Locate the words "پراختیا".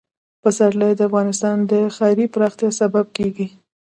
2.33-2.69